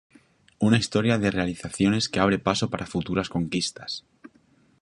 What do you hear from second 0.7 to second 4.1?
historia de realizaciones que abre paso para futuras conquistas.